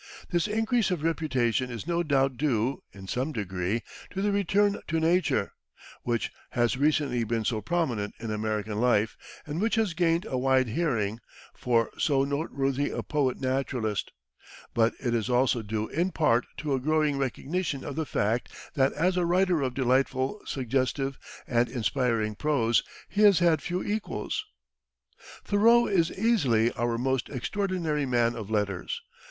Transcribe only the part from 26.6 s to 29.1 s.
our most extraordinary man of letters.